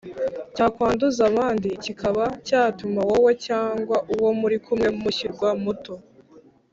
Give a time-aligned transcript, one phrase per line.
[0.55, 5.93] cyakwanduza abandi kikaba cyatuma wowe cyangwa uwo muri kumwe mushyirwa muto